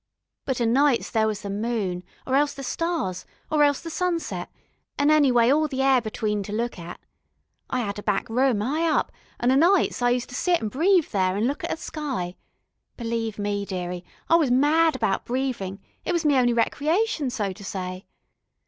But 0.45 0.59
o' 0.59 0.65
nights 0.65 1.11
there 1.11 1.27
was 1.27 1.43
the 1.43 1.49
moon, 1.51 2.03
or 2.25 2.33
else 2.33 2.55
the 2.55 2.63
stars, 2.63 3.23
or 3.51 3.61
else 3.63 3.81
the 3.81 3.91
sunset, 3.91 4.49
an' 4.97 5.11
anyway 5.11 5.51
all 5.51 5.67
the 5.67 5.83
air 5.83 6.01
between 6.01 6.41
to 6.41 6.51
look 6.51 6.79
at. 6.79 6.99
I 7.69 7.81
'ad 7.81 7.99
a 7.99 8.01
back 8.01 8.27
room, 8.27 8.63
'igh 8.63 8.81
up, 8.91 9.11
and 9.39 9.51
o' 9.51 9.55
nights 9.55 10.01
I 10.01 10.09
use 10.09 10.25
to 10.25 10.33
sit 10.33 10.59
an' 10.59 10.69
breave 10.69 11.11
there, 11.11 11.37
an' 11.37 11.45
look 11.45 11.63
at 11.63 11.69
the 11.69 11.77
sky. 11.77 12.35
Believe 12.97 13.37
me, 13.37 13.63
dearie, 13.63 14.03
I 14.27 14.37
was 14.37 14.49
mad 14.49 14.95
about 14.95 15.23
breavin' 15.23 15.77
it 16.03 16.13
was 16.13 16.25
me 16.25 16.33
only 16.35 16.53
recreation, 16.53 17.29
so 17.29 17.53
to 17.53 17.63
say. 17.63 18.07